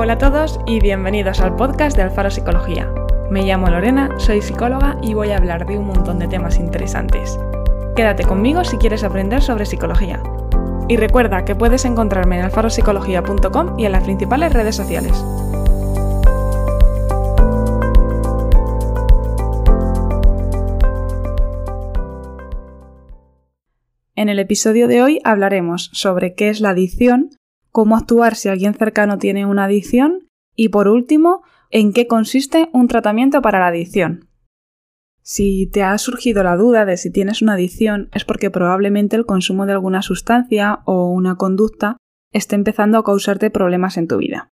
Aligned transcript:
Hola 0.00 0.12
a 0.12 0.18
todos 0.18 0.60
y 0.64 0.78
bienvenidos 0.78 1.40
al 1.40 1.56
podcast 1.56 1.96
de 1.96 2.04
Alfaro 2.04 2.30
Psicología. 2.30 2.88
Me 3.32 3.42
llamo 3.42 3.68
Lorena, 3.68 4.08
soy 4.18 4.40
psicóloga 4.40 4.96
y 5.02 5.14
voy 5.14 5.30
a 5.30 5.38
hablar 5.38 5.66
de 5.66 5.76
un 5.76 5.88
montón 5.88 6.20
de 6.20 6.28
temas 6.28 6.60
interesantes. 6.60 7.36
Quédate 7.96 8.22
conmigo 8.22 8.62
si 8.62 8.76
quieres 8.76 9.02
aprender 9.02 9.42
sobre 9.42 9.66
psicología. 9.66 10.22
Y 10.88 10.98
recuerda 10.98 11.44
que 11.44 11.56
puedes 11.56 11.84
encontrarme 11.84 12.38
en 12.38 12.44
alfaropsicología.com 12.44 13.76
y 13.76 13.86
en 13.86 13.92
las 13.92 14.04
principales 14.04 14.52
redes 14.52 14.76
sociales. 14.76 15.12
En 24.14 24.28
el 24.28 24.38
episodio 24.38 24.86
de 24.86 25.02
hoy 25.02 25.20
hablaremos 25.24 25.90
sobre 25.92 26.34
qué 26.34 26.50
es 26.50 26.60
la 26.60 26.70
adicción, 26.70 27.30
cómo 27.78 27.96
actuar 27.96 28.34
si 28.34 28.48
alguien 28.48 28.74
cercano 28.74 29.18
tiene 29.18 29.46
una 29.46 29.66
adicción 29.66 30.26
y 30.56 30.70
por 30.70 30.88
último, 30.88 31.44
en 31.70 31.92
qué 31.92 32.08
consiste 32.08 32.68
un 32.72 32.88
tratamiento 32.88 33.40
para 33.40 33.60
la 33.60 33.68
adicción. 33.68 34.28
Si 35.22 35.68
te 35.68 35.84
ha 35.84 35.96
surgido 35.98 36.42
la 36.42 36.56
duda 36.56 36.84
de 36.84 36.96
si 36.96 37.12
tienes 37.12 37.40
una 37.40 37.52
adicción 37.52 38.08
es 38.12 38.24
porque 38.24 38.50
probablemente 38.50 39.14
el 39.14 39.26
consumo 39.26 39.64
de 39.64 39.74
alguna 39.74 40.02
sustancia 40.02 40.80
o 40.86 41.08
una 41.08 41.36
conducta 41.36 41.98
esté 42.32 42.56
empezando 42.56 42.98
a 42.98 43.04
causarte 43.04 43.48
problemas 43.48 43.96
en 43.96 44.08
tu 44.08 44.16
vida. 44.16 44.48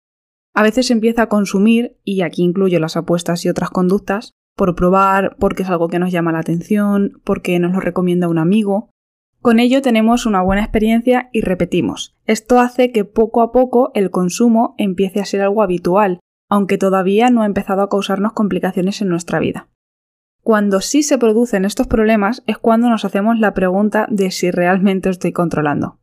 A 0.53 0.65
veces 0.65 0.91
empieza 0.91 1.23
a 1.23 1.29
consumir, 1.29 2.01
y 2.03 2.23
aquí 2.23 2.43
incluyo 2.43 2.81
las 2.81 2.97
apuestas 2.97 3.45
y 3.45 3.49
otras 3.49 3.71
conductas, 3.71 4.33
por 4.57 4.75
probar, 4.75 5.37
porque 5.39 5.63
es 5.63 5.69
algo 5.69 5.87
que 5.87 6.01
nos 6.01 6.11
llama 6.11 6.33
la 6.33 6.41
atención, 6.41 7.21
porque 7.23 7.61
nos 7.61 7.73
lo 7.73 7.79
recomienda 7.79 8.27
un 8.27 8.39
amigo, 8.39 8.91
con 9.43 9.59
ello 9.59 9.83
tenemos 9.83 10.25
una 10.25 10.41
buena 10.41 10.63
experiencia 10.63 11.29
y 11.33 11.41
repetimos. 11.41 12.17
Esto 12.27 12.61
hace 12.61 12.93
que 12.93 13.05
poco 13.05 13.43
a 13.43 13.51
poco 13.51 13.91
el 13.95 14.11
consumo 14.11 14.75
empiece 14.79 15.21
a 15.21 15.25
ser 15.25 15.43
algo 15.43 15.63
habitual, 15.63 16.21
aunque 16.49 16.79
todavía 16.79 17.29
no 17.31 17.43
ha 17.43 17.47
empezado 17.47 17.83
a 17.83 17.89
causarnos 17.91 18.33
complicaciones 18.33 19.03
en 19.03 19.09
nuestra 19.09 19.41
vida. 19.41 19.69
Cuando 20.43 20.81
sí 20.81 21.03
se 21.03 21.19
producen 21.19 21.65
estos 21.65 21.89
problemas 21.89 22.43
es 22.47 22.57
cuando 22.57 22.89
nos 22.89 23.05
hacemos 23.05 23.39
la 23.39 23.53
pregunta 23.53 24.07
de 24.11 24.31
si 24.31 24.51
realmente 24.51 25.11
estoy 25.11 25.33
controlando. 25.33 25.99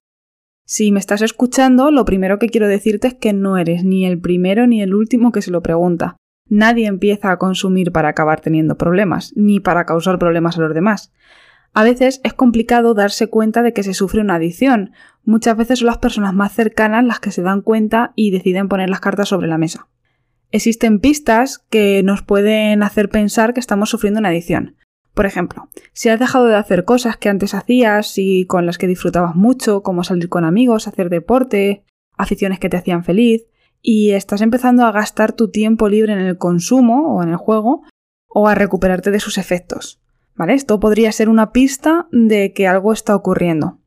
Si 0.66 0.92
me 0.92 1.00
estás 1.00 1.22
escuchando, 1.22 1.92
lo 1.92 2.06
primero 2.06 2.40
que 2.40 2.50
quiero 2.50 2.68
decirte 2.68 3.08
es 3.08 3.14
que 3.16 3.34
no 3.34 3.58
eres 3.58 3.84
ni 3.84 4.06
el 4.06 4.20
primero 4.20 4.68
ni 4.68 4.81
el 4.81 4.94
último 4.94 5.31
que 5.31 5.42
se 5.42 5.52
lo 5.52 5.62
pregunta. 5.62 6.18
Nadie 6.48 6.88
empieza 6.88 7.31
a 7.31 7.38
consumir 7.38 7.92
para 7.92 8.09
acabar 8.09 8.42
teniendo 8.42 8.78
problemas, 8.78 9.34
ni 9.36 9.59
para 9.59 9.86
causar 9.86 10.20
problemas 10.20 10.58
a 10.58 10.62
los 10.62 10.74
demás. 10.74 11.14
A 11.73 11.84
veces 11.84 12.20
es 12.23 12.34
complicado 12.34 12.94
darse 12.94 13.28
cuenta 13.28 13.62
de 13.62 13.73
que 13.73 13.84
se 13.84 13.94
sufre 13.94 14.22
una 14.22 14.36
adicción. 14.36 14.92
Muchas 15.23 15.56
veces 15.56 15.80
son 15.80 15.88
las 15.88 16.00
personas 16.00 16.34
más 16.34 16.53
cercanas 16.53 17.06
las 17.06 17.20
que 17.20 17.31
se 17.31 17.42
dan 17.42 17.62
cuenta 17.62 18.12
y 18.16 18.31
deciden 18.31 18.67
poner 18.67 18.89
las 18.89 19.00
cartas 19.00 19.30
sobre 19.30 19.48
la 19.48 19.58
mesa. 19.58 19.88
Existen 20.52 21.00
pistas 21.00 21.59
que 21.70 22.02
nos 22.03 22.23
pueden 22.23 22.81
hacer 22.81 23.09
pensar 23.09 23.53
que 23.53 23.59
estamos 23.59 23.90
sufriendo 23.90 24.20
una 24.20 24.30
adicción. 24.30 24.75
Por 25.14 25.25
ejemplo, 25.25 25.70
si 25.94 26.09
has 26.09 26.20
dejado 26.20 26.47
de 26.47 26.56
hacer 26.56 26.86
cosas 26.86 27.17
que 27.17 27.30
antes 27.30 27.53
hacías 27.53 28.17
y 28.17 28.45
con 28.45 28.66
las 28.66 28.78
que 28.78 28.88
disfrutabas 28.88 29.36
mucho, 29.36 29.84
como 29.84 30.03
salir 30.03 30.30
con 30.30 30.45
amigos, 30.45 30.88
hacer 30.88 31.09
deporte, 31.09 31.84
aficiones 32.17 32.59
que 32.59 32.70
te 32.70 32.78
hacían 32.78 33.03
feliz, 33.03 33.45
y 33.81 34.12
estás 34.12 34.42
empezando 34.42 34.86
a 34.86 34.92
gastar 34.92 35.34
tu 35.34 35.52
tiempo 35.52 35.88
libre 35.88 36.14
en 36.14 36.20
el 36.20 36.38
consumo 36.38 37.16
o 37.16 37.23
en 37.23 37.30
el 37.30 37.38
juego, 37.38 37.84
o 38.28 38.47
a 38.47 38.56
recuperarte 38.56 39.12
de 39.12 39.20
sus 39.20 39.38
efectos. 39.38 40.00
Esto 40.48 40.80
podría 40.80 41.12
ser 41.12 41.28
una 41.28 41.52
pista 41.52 42.08
de 42.12 42.54
que 42.54 42.68
algo 42.68 42.94
está 42.94 43.16
ocurriendo. 43.16 43.80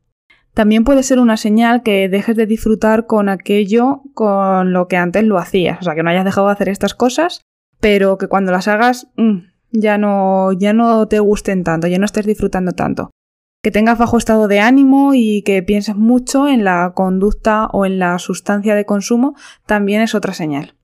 También 0.53 0.83
puede 0.83 1.01
ser 1.01 1.19
una 1.19 1.37
señal 1.37 1.81
que 1.81 2.07
dejes 2.09 2.35
de 2.35 2.45
disfrutar 2.45 3.07
con 3.07 3.27
aquello 3.27 4.03
con 4.13 4.71
lo 4.71 4.87
que 4.87 4.97
antes 4.97 5.23
lo 5.23 5.39
hacías. 5.39 5.79
O 5.81 5.83
sea, 5.83 5.95
que 5.95 6.03
no 6.03 6.11
hayas 6.11 6.25
dejado 6.25 6.47
de 6.47 6.53
hacer 6.53 6.69
estas 6.69 6.93
cosas, 6.93 7.41
pero 7.79 8.19
que 8.19 8.27
cuando 8.27 8.51
las 8.51 8.67
hagas 8.67 9.07
mm, 9.17 9.39
ya, 9.71 9.97
no, 9.97 10.53
ya 10.53 10.73
no 10.73 11.07
te 11.07 11.19
gusten 11.19 11.63
tanto, 11.63 11.87
ya 11.87 11.97
no 11.97 12.05
estés 12.05 12.27
disfrutando 12.27 12.73
tanto. 12.73 13.09
Que 13.63 13.71
tengas 13.71 13.97
bajo 13.97 14.17
estado 14.17 14.47
de 14.47 14.59
ánimo 14.59 15.13
y 15.15 15.41
que 15.41 15.63
pienses 15.63 15.95
mucho 15.95 16.47
en 16.47 16.63
la 16.63 16.91
conducta 16.93 17.65
o 17.67 17.85
en 17.85 17.97
la 17.97 18.19
sustancia 18.19 18.75
de 18.75 18.85
consumo 18.85 19.35
también 19.65 20.01
es 20.01 20.13
otra 20.13 20.33
señal. 20.33 20.75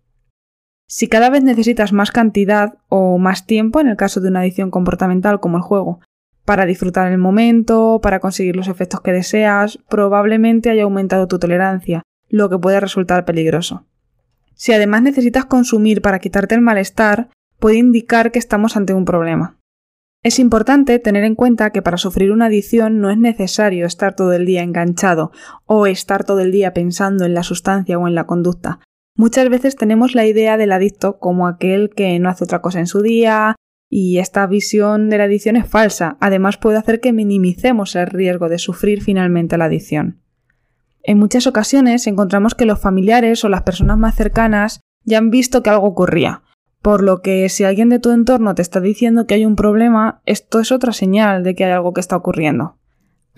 Si 0.91 1.07
cada 1.07 1.29
vez 1.29 1.43
necesitas 1.43 1.93
más 1.93 2.09
cantidad 2.09 2.79
o 2.89 3.19
más 3.19 3.45
tiempo, 3.45 3.79
en 3.79 3.89
el 3.89 3.95
caso 3.95 4.21
de 4.21 4.29
una 4.29 4.39
adicción 4.39 4.71
comportamental 4.71 5.39
como 5.39 5.57
el 5.57 5.61
juego, 5.61 5.99
para 6.45 6.65
disfrutar 6.65 7.11
el 7.11 7.19
momento, 7.19 7.99
para 8.01 8.19
conseguir 8.19 8.55
los 8.55 8.67
efectos 8.67 9.01
que 9.01 9.13
deseas, 9.13 9.77
probablemente 9.87 10.71
haya 10.71 10.81
aumentado 10.81 11.27
tu 11.27 11.37
tolerancia, 11.37 12.01
lo 12.27 12.49
que 12.49 12.57
puede 12.57 12.79
resultar 12.79 13.23
peligroso. 13.23 13.85
Si 14.55 14.73
además 14.73 15.03
necesitas 15.03 15.45
consumir 15.45 16.01
para 16.01 16.17
quitarte 16.17 16.55
el 16.55 16.61
malestar, 16.61 17.29
puede 17.59 17.77
indicar 17.77 18.31
que 18.31 18.39
estamos 18.39 18.75
ante 18.75 18.95
un 18.95 19.05
problema. 19.05 19.59
Es 20.23 20.39
importante 20.39 20.97
tener 20.97 21.23
en 21.23 21.35
cuenta 21.35 21.69
que 21.69 21.83
para 21.83 21.97
sufrir 21.97 22.31
una 22.31 22.47
adicción 22.47 22.99
no 22.99 23.11
es 23.11 23.17
necesario 23.19 23.85
estar 23.85 24.15
todo 24.15 24.33
el 24.33 24.47
día 24.47 24.63
enganchado 24.63 25.31
o 25.67 25.85
estar 25.85 26.23
todo 26.23 26.39
el 26.39 26.51
día 26.51 26.73
pensando 26.73 27.25
en 27.25 27.35
la 27.35 27.43
sustancia 27.43 27.99
o 27.99 28.07
en 28.07 28.15
la 28.15 28.25
conducta. 28.25 28.79
Muchas 29.19 29.49
veces 29.49 29.75
tenemos 29.75 30.15
la 30.15 30.25
idea 30.25 30.55
del 30.55 30.71
adicto 30.71 31.19
como 31.19 31.45
aquel 31.45 31.89
que 31.89 32.17
no 32.19 32.29
hace 32.29 32.45
otra 32.45 32.61
cosa 32.61 32.79
en 32.79 32.87
su 32.87 33.01
día, 33.01 33.57
y 33.89 34.19
esta 34.19 34.47
visión 34.47 35.09
de 35.09 35.17
la 35.17 35.25
adicción 35.25 35.57
es 35.57 35.67
falsa. 35.67 36.15
Además 36.21 36.55
puede 36.55 36.77
hacer 36.77 37.01
que 37.01 37.11
minimicemos 37.11 37.97
el 37.97 38.07
riesgo 38.07 38.47
de 38.47 38.59
sufrir 38.59 39.03
finalmente 39.03 39.57
la 39.57 39.65
adicción. 39.65 40.21
En 41.03 41.19
muchas 41.19 41.47
ocasiones 41.47 42.07
encontramos 42.07 42.55
que 42.55 42.63
los 42.63 42.79
familiares 42.79 43.43
o 43.43 43.49
las 43.49 43.63
personas 43.63 43.97
más 43.97 44.15
cercanas 44.15 44.79
ya 45.03 45.17
han 45.17 45.31
visto 45.31 45.63
que 45.63 45.69
algo 45.69 45.87
ocurría, 45.87 46.43
por 46.81 47.03
lo 47.03 47.21
que 47.21 47.49
si 47.49 47.65
alguien 47.65 47.89
de 47.89 47.99
tu 47.99 48.11
entorno 48.11 48.55
te 48.55 48.61
está 48.61 48.79
diciendo 48.79 49.27
que 49.27 49.33
hay 49.33 49.43
un 49.43 49.57
problema, 49.57 50.21
esto 50.25 50.61
es 50.61 50.71
otra 50.71 50.93
señal 50.93 51.43
de 51.43 51.55
que 51.55 51.65
hay 51.65 51.71
algo 51.71 51.91
que 51.91 51.99
está 51.99 52.15
ocurriendo 52.15 52.78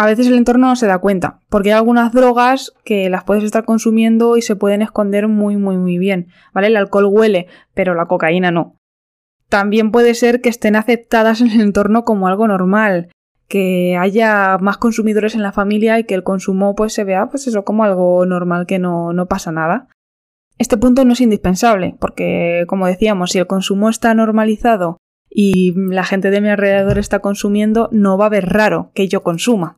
a 0.01 0.07
veces 0.07 0.25
el 0.25 0.33
entorno 0.33 0.65
no 0.65 0.75
se 0.75 0.87
da 0.87 0.97
cuenta, 0.97 1.41
porque 1.47 1.71
hay 1.71 1.77
algunas 1.77 2.11
drogas 2.11 2.73
que 2.83 3.07
las 3.11 3.23
puedes 3.23 3.43
estar 3.43 3.65
consumiendo 3.65 4.35
y 4.35 4.41
se 4.41 4.55
pueden 4.55 4.81
esconder 4.81 5.27
muy, 5.27 5.57
muy, 5.57 5.77
muy 5.77 5.99
bien, 5.99 6.29
¿vale? 6.53 6.67
El 6.67 6.77
alcohol 6.77 7.05
huele, 7.05 7.45
pero 7.75 7.93
la 7.93 8.07
cocaína 8.07 8.49
no. 8.49 8.77
También 9.47 9.91
puede 9.91 10.15
ser 10.15 10.41
que 10.41 10.49
estén 10.49 10.75
aceptadas 10.75 11.39
en 11.41 11.51
el 11.51 11.61
entorno 11.61 12.03
como 12.03 12.27
algo 12.27 12.47
normal, 12.47 13.11
que 13.47 13.95
haya 13.95 14.57
más 14.59 14.79
consumidores 14.79 15.35
en 15.35 15.43
la 15.43 15.51
familia 15.51 15.99
y 15.99 16.05
que 16.05 16.15
el 16.15 16.23
consumo 16.23 16.73
pues 16.73 16.93
se 16.93 17.03
vea 17.03 17.29
pues 17.29 17.45
eso 17.45 17.63
como 17.63 17.83
algo 17.83 18.25
normal 18.25 18.65
que 18.65 18.79
no, 18.79 19.13
no 19.13 19.27
pasa 19.27 19.51
nada. 19.51 19.87
Este 20.57 20.77
punto 20.77 21.05
no 21.05 21.13
es 21.13 21.21
indispensable, 21.21 21.95
porque 21.99 22.65
como 22.67 22.87
decíamos, 22.87 23.33
si 23.33 23.37
el 23.37 23.45
consumo 23.45 23.87
está 23.87 24.15
normalizado 24.15 24.97
y 25.29 25.75
la 25.75 26.05
gente 26.05 26.31
de 26.31 26.41
mi 26.41 26.49
alrededor 26.49 26.97
está 26.97 27.19
consumiendo, 27.19 27.87
no 27.91 28.17
va 28.17 28.25
a 28.25 28.27
haber 28.29 28.49
raro 28.49 28.89
que 28.95 29.07
yo 29.07 29.21
consuma. 29.21 29.77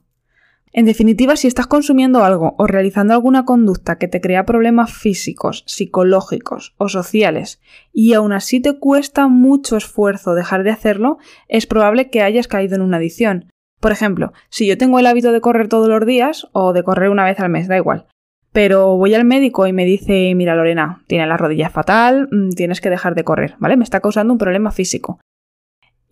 En 0.75 0.85
definitiva, 0.85 1.35
si 1.35 1.47
estás 1.47 1.67
consumiendo 1.67 2.23
algo 2.23 2.55
o 2.57 2.65
realizando 2.65 3.13
alguna 3.13 3.45
conducta 3.45 3.99
que 3.99 4.07
te 4.07 4.21
crea 4.21 4.47
problemas 4.47 4.91
físicos, 4.91 5.63
psicológicos 5.67 6.73
o 6.77 6.89
sociales 6.89 7.61
y 7.93 8.13
aún 8.13 8.33
así 8.33 8.59
te 8.59 8.79
cuesta 8.79 9.27
mucho 9.27 9.77
esfuerzo 9.77 10.33
dejar 10.33 10.63
de 10.63 10.71
hacerlo, 10.71 11.19
es 11.47 11.67
probable 11.67 12.09
que 12.09 12.23
hayas 12.23 12.47
caído 12.47 12.75
en 12.75 12.81
una 12.81 12.97
adicción. 12.97 13.51
Por 13.79 13.91
ejemplo, 13.91 14.33
si 14.49 14.65
yo 14.65 14.75
tengo 14.75 14.97
el 14.97 15.05
hábito 15.05 15.31
de 15.31 15.41
correr 15.41 15.67
todos 15.67 15.89
los 15.89 16.07
días 16.07 16.47
o 16.53 16.73
de 16.73 16.83
correr 16.83 17.09
una 17.09 17.25
vez 17.25 17.39
al 17.39 17.49
mes, 17.49 17.67
da 17.67 17.77
igual, 17.77 18.07
pero 18.51 18.97
voy 18.97 19.13
al 19.13 19.25
médico 19.25 19.67
y 19.67 19.73
me 19.73 19.85
dice, 19.85 20.33
mira 20.33 20.55
Lorena, 20.55 21.03
tienes 21.05 21.27
la 21.27 21.37
rodilla 21.37 21.69
fatal, 21.69 22.29
mm, 22.31 22.49
tienes 22.49 22.81
que 22.81 22.89
dejar 22.89 23.13
de 23.13 23.23
correr, 23.23 23.57
¿vale? 23.59 23.77
Me 23.77 23.83
está 23.83 23.99
causando 23.99 24.33
un 24.33 24.39
problema 24.39 24.71
físico 24.71 25.19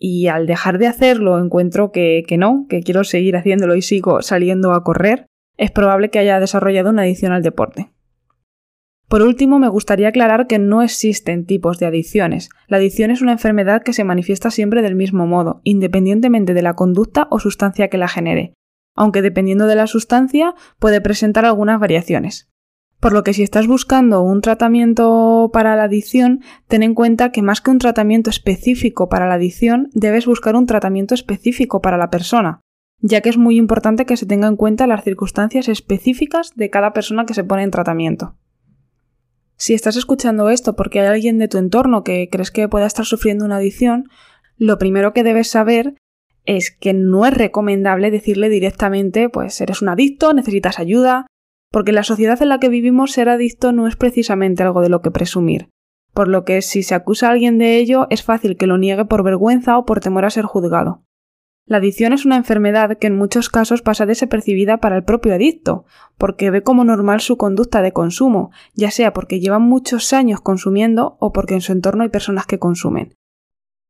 y 0.04 0.26
al 0.26 0.48
dejar 0.48 0.78
de 0.78 0.88
hacerlo 0.88 1.38
encuentro 1.38 1.92
que, 1.92 2.24
que, 2.26 2.36
no, 2.36 2.66
que 2.68 2.82
quiero 2.82 3.04
seguir 3.04 3.36
haciéndolo 3.36 3.76
y 3.76 3.82
sigo 3.82 4.20
saliendo 4.20 4.72
a 4.72 4.82
correr, 4.82 5.26
es 5.56 5.70
probable 5.70 6.10
que 6.10 6.18
haya 6.18 6.40
desarrollado 6.40 6.90
una 6.90 7.02
adicción 7.02 7.30
al 7.30 7.44
deporte. 7.44 7.92
Por 9.06 9.22
último, 9.22 9.60
me 9.60 9.68
gustaría 9.68 10.08
aclarar 10.08 10.48
que 10.48 10.58
no 10.58 10.82
existen 10.82 11.46
tipos 11.46 11.78
de 11.78 11.86
adicciones. 11.86 12.48
La 12.66 12.78
adicción 12.78 13.12
es 13.12 13.22
una 13.22 13.30
enfermedad 13.30 13.84
que 13.84 13.92
se 13.92 14.02
manifiesta 14.02 14.50
siempre 14.50 14.82
del 14.82 14.96
mismo 14.96 15.28
modo, 15.28 15.60
independientemente 15.62 16.52
de 16.52 16.62
la 16.62 16.74
conducta 16.74 17.28
o 17.30 17.38
sustancia 17.38 17.86
que 17.86 17.98
la 17.98 18.08
genere, 18.08 18.54
aunque 18.96 19.22
dependiendo 19.22 19.68
de 19.68 19.76
la 19.76 19.86
sustancia 19.86 20.56
puede 20.80 21.00
presentar 21.00 21.44
algunas 21.44 21.78
variaciones. 21.78 22.51
Por 23.02 23.14
lo 23.14 23.24
que 23.24 23.34
si 23.34 23.42
estás 23.42 23.66
buscando 23.66 24.22
un 24.22 24.42
tratamiento 24.42 25.50
para 25.52 25.74
la 25.74 25.82
adicción, 25.82 26.40
ten 26.68 26.84
en 26.84 26.94
cuenta 26.94 27.32
que 27.32 27.42
más 27.42 27.60
que 27.60 27.72
un 27.72 27.78
tratamiento 27.78 28.30
específico 28.30 29.08
para 29.08 29.26
la 29.26 29.34
adicción, 29.34 29.90
debes 29.92 30.24
buscar 30.24 30.54
un 30.54 30.66
tratamiento 30.66 31.12
específico 31.12 31.82
para 31.82 31.98
la 31.98 32.10
persona, 32.10 32.60
ya 33.00 33.20
que 33.20 33.28
es 33.28 33.36
muy 33.36 33.56
importante 33.56 34.06
que 34.06 34.16
se 34.16 34.24
tenga 34.24 34.46
en 34.46 34.54
cuenta 34.54 34.86
las 34.86 35.02
circunstancias 35.02 35.68
específicas 35.68 36.52
de 36.54 36.70
cada 36.70 36.92
persona 36.92 37.26
que 37.26 37.34
se 37.34 37.42
pone 37.42 37.64
en 37.64 37.72
tratamiento. 37.72 38.36
Si 39.56 39.74
estás 39.74 39.96
escuchando 39.96 40.48
esto 40.48 40.76
porque 40.76 41.00
hay 41.00 41.08
alguien 41.08 41.38
de 41.38 41.48
tu 41.48 41.58
entorno 41.58 42.04
que 42.04 42.28
crees 42.30 42.52
que 42.52 42.68
pueda 42.68 42.86
estar 42.86 43.04
sufriendo 43.04 43.44
una 43.44 43.56
adicción, 43.56 44.04
lo 44.58 44.78
primero 44.78 45.12
que 45.12 45.24
debes 45.24 45.48
saber 45.48 45.96
es 46.44 46.70
que 46.70 46.92
no 46.92 47.26
es 47.26 47.34
recomendable 47.34 48.12
decirle 48.12 48.48
directamente, 48.48 49.28
pues 49.28 49.60
eres 49.60 49.82
un 49.82 49.88
adicto, 49.88 50.32
necesitas 50.34 50.78
ayuda, 50.78 51.26
porque 51.72 51.90
la 51.90 52.04
sociedad 52.04 52.40
en 52.40 52.50
la 52.50 52.60
que 52.60 52.68
vivimos 52.68 53.10
ser 53.10 53.28
adicto 53.28 53.72
no 53.72 53.88
es 53.88 53.96
precisamente 53.96 54.62
algo 54.62 54.82
de 54.82 54.90
lo 54.90 55.00
que 55.02 55.10
presumir, 55.10 55.70
por 56.14 56.28
lo 56.28 56.44
que 56.44 56.62
si 56.62 56.84
se 56.84 56.94
acusa 56.94 57.26
a 57.26 57.30
alguien 57.30 57.58
de 57.58 57.78
ello 57.78 58.06
es 58.10 58.22
fácil 58.22 58.56
que 58.56 58.68
lo 58.68 58.78
niegue 58.78 59.06
por 59.06 59.24
vergüenza 59.24 59.76
o 59.78 59.84
por 59.84 59.98
temor 59.98 60.24
a 60.24 60.30
ser 60.30 60.44
juzgado. 60.44 61.02
La 61.64 61.78
adicción 61.78 62.12
es 62.12 62.26
una 62.26 62.36
enfermedad 62.36 62.98
que 62.98 63.06
en 63.06 63.16
muchos 63.16 63.48
casos 63.48 63.82
pasa 63.82 64.04
desapercibida 64.04 64.78
para 64.78 64.96
el 64.96 65.04
propio 65.04 65.32
adicto, 65.34 65.86
porque 66.18 66.50
ve 66.50 66.62
como 66.62 66.84
normal 66.84 67.20
su 67.20 67.36
conducta 67.36 67.82
de 67.82 67.92
consumo, 67.92 68.50
ya 68.74 68.90
sea 68.90 69.12
porque 69.12 69.40
lleva 69.40 69.58
muchos 69.58 70.12
años 70.12 70.40
consumiendo 70.40 71.16
o 71.20 71.32
porque 71.32 71.54
en 71.54 71.60
su 71.60 71.72
entorno 71.72 72.02
hay 72.02 72.10
personas 72.10 72.46
que 72.46 72.58
consumen. 72.58 73.14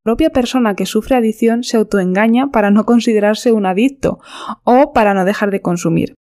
La 0.04 0.10
propia 0.10 0.30
persona 0.30 0.74
que 0.74 0.84
sufre 0.84 1.16
adicción 1.16 1.64
se 1.64 1.78
autoengaña 1.78 2.50
para 2.50 2.70
no 2.70 2.84
considerarse 2.84 3.52
un 3.52 3.66
adicto 3.66 4.18
o 4.64 4.92
para 4.92 5.14
no 5.14 5.24
dejar 5.24 5.50
de 5.50 5.62
consumir. 5.62 6.14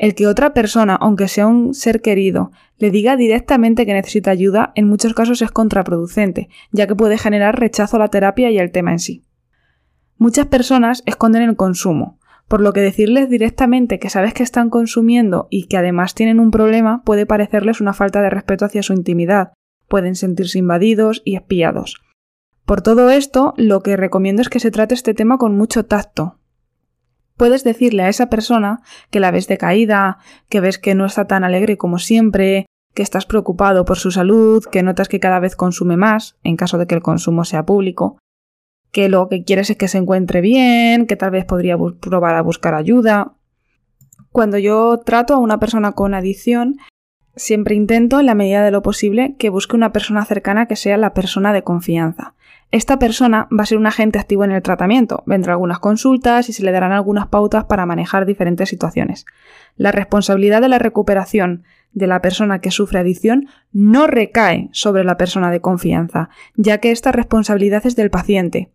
El 0.00 0.14
que 0.14 0.26
otra 0.26 0.54
persona, 0.54 0.94
aunque 0.94 1.28
sea 1.28 1.46
un 1.46 1.74
ser 1.74 2.00
querido, 2.00 2.52
le 2.78 2.90
diga 2.90 3.18
directamente 3.18 3.84
que 3.84 3.92
necesita 3.92 4.30
ayuda 4.30 4.72
en 4.74 4.88
muchos 4.88 5.12
casos 5.12 5.42
es 5.42 5.50
contraproducente, 5.50 6.48
ya 6.72 6.86
que 6.86 6.96
puede 6.96 7.18
generar 7.18 7.60
rechazo 7.60 7.96
a 7.96 7.98
la 7.98 8.08
terapia 8.08 8.50
y 8.50 8.58
al 8.58 8.70
tema 8.70 8.92
en 8.92 8.98
sí. 8.98 9.26
Muchas 10.16 10.46
personas 10.46 11.02
esconden 11.04 11.42
el 11.42 11.54
consumo, 11.54 12.18
por 12.48 12.62
lo 12.62 12.72
que 12.72 12.80
decirles 12.80 13.28
directamente 13.28 13.98
que 13.98 14.08
sabes 14.08 14.32
que 14.32 14.42
están 14.42 14.70
consumiendo 14.70 15.48
y 15.50 15.66
que 15.66 15.76
además 15.76 16.14
tienen 16.14 16.40
un 16.40 16.50
problema 16.50 17.02
puede 17.04 17.26
parecerles 17.26 17.82
una 17.82 17.92
falta 17.92 18.22
de 18.22 18.30
respeto 18.30 18.64
hacia 18.64 18.82
su 18.82 18.94
intimidad, 18.94 19.52
pueden 19.86 20.14
sentirse 20.14 20.58
invadidos 20.58 21.20
y 21.26 21.36
espiados. 21.36 22.00
Por 22.64 22.80
todo 22.80 23.10
esto, 23.10 23.52
lo 23.58 23.82
que 23.82 23.98
recomiendo 23.98 24.40
es 24.40 24.48
que 24.48 24.60
se 24.60 24.70
trate 24.70 24.94
este 24.94 25.12
tema 25.12 25.36
con 25.36 25.58
mucho 25.58 25.84
tacto, 25.84 26.39
Puedes 27.40 27.64
decirle 27.64 28.02
a 28.02 28.10
esa 28.10 28.28
persona 28.28 28.82
que 29.10 29.18
la 29.18 29.30
ves 29.30 29.48
decaída, 29.48 30.18
que 30.50 30.60
ves 30.60 30.78
que 30.78 30.94
no 30.94 31.06
está 31.06 31.26
tan 31.26 31.42
alegre 31.42 31.78
como 31.78 31.98
siempre, 31.98 32.66
que 32.92 33.02
estás 33.02 33.24
preocupado 33.24 33.86
por 33.86 33.96
su 33.96 34.10
salud, 34.10 34.62
que 34.70 34.82
notas 34.82 35.08
que 35.08 35.20
cada 35.20 35.40
vez 35.40 35.56
consume 35.56 35.96
más, 35.96 36.36
en 36.42 36.56
caso 36.56 36.76
de 36.76 36.86
que 36.86 36.94
el 36.94 37.00
consumo 37.00 37.46
sea 37.46 37.64
público, 37.64 38.18
que 38.92 39.08
lo 39.08 39.30
que 39.30 39.42
quieres 39.42 39.70
es 39.70 39.78
que 39.78 39.88
se 39.88 39.96
encuentre 39.96 40.42
bien, 40.42 41.06
que 41.06 41.16
tal 41.16 41.30
vez 41.30 41.46
podría 41.46 41.78
probar 41.78 42.36
a 42.36 42.42
buscar 42.42 42.74
ayuda. 42.74 43.32
Cuando 44.32 44.58
yo 44.58 44.98
trato 44.98 45.32
a 45.32 45.38
una 45.38 45.58
persona 45.58 45.92
con 45.92 46.12
adicción, 46.12 46.76
siempre 47.36 47.74
intento, 47.74 48.20
en 48.20 48.26
la 48.26 48.34
medida 48.34 48.62
de 48.62 48.70
lo 48.70 48.82
posible, 48.82 49.34
que 49.38 49.48
busque 49.48 49.76
una 49.76 49.94
persona 49.94 50.26
cercana 50.26 50.66
que 50.66 50.76
sea 50.76 50.98
la 50.98 51.14
persona 51.14 51.54
de 51.54 51.62
confianza. 51.62 52.34
Esta 52.72 53.00
persona 53.00 53.48
va 53.50 53.64
a 53.64 53.66
ser 53.66 53.78
un 53.78 53.86
agente 53.86 54.20
activo 54.20 54.44
en 54.44 54.52
el 54.52 54.62
tratamiento, 54.62 55.24
vendrá 55.26 55.54
algunas 55.54 55.80
consultas 55.80 56.48
y 56.48 56.52
se 56.52 56.62
le 56.62 56.70
darán 56.70 56.92
algunas 56.92 57.26
pautas 57.26 57.64
para 57.64 57.84
manejar 57.84 58.26
diferentes 58.26 58.68
situaciones. 58.68 59.26
La 59.76 59.90
responsabilidad 59.90 60.60
de 60.60 60.68
la 60.68 60.78
recuperación 60.78 61.64
de 61.92 62.06
la 62.06 62.22
persona 62.22 62.60
que 62.60 62.70
sufre 62.70 63.00
adicción 63.00 63.48
no 63.72 64.06
recae 64.06 64.68
sobre 64.72 65.02
la 65.02 65.16
persona 65.16 65.50
de 65.50 65.60
confianza, 65.60 66.28
ya 66.54 66.78
que 66.78 66.92
esta 66.92 67.10
responsabilidad 67.10 67.84
es 67.86 67.96
del 67.96 68.10
paciente. 68.10 68.70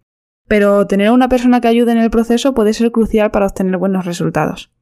Pero 0.48 0.86
tener 0.88 1.08
a 1.08 1.14
una 1.14 1.30
persona 1.30 1.62
que 1.62 1.70
ayude 1.70 1.94
en 1.94 1.98
el 1.98 2.12
proceso 2.12 2.54
puede 2.54 2.74
ser 2.74 2.92
crucial 2.92 3.32
para 3.32 3.46
obtener 3.46 3.78
buenos 3.78 4.06
resultados. 4.06 4.75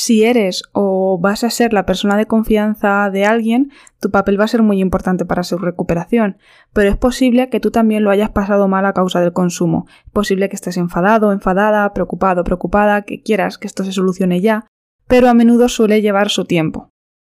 Si 0.00 0.24
eres 0.24 0.62
o 0.72 1.18
vas 1.20 1.44
a 1.44 1.50
ser 1.50 1.74
la 1.74 1.84
persona 1.84 2.16
de 2.16 2.24
confianza 2.24 3.10
de 3.10 3.26
alguien, 3.26 3.70
tu 4.00 4.10
papel 4.10 4.40
va 4.40 4.44
a 4.44 4.48
ser 4.48 4.62
muy 4.62 4.80
importante 4.80 5.26
para 5.26 5.42
su 5.42 5.58
recuperación, 5.58 6.38
pero 6.72 6.88
es 6.88 6.96
posible 6.96 7.50
que 7.50 7.60
tú 7.60 7.70
también 7.70 8.02
lo 8.02 8.10
hayas 8.10 8.30
pasado 8.30 8.66
mal 8.66 8.86
a 8.86 8.94
causa 8.94 9.20
del 9.20 9.34
consumo. 9.34 9.86
Es 10.06 10.12
posible 10.12 10.48
que 10.48 10.56
estés 10.56 10.78
enfadado, 10.78 11.32
enfadada, 11.32 11.92
preocupado, 11.92 12.44
preocupada, 12.44 13.02
que 13.02 13.20
quieras 13.22 13.58
que 13.58 13.66
esto 13.66 13.84
se 13.84 13.92
solucione 13.92 14.40
ya, 14.40 14.64
pero 15.06 15.28
a 15.28 15.34
menudo 15.34 15.68
suele 15.68 16.00
llevar 16.00 16.30
su 16.30 16.46
tiempo. 16.46 16.88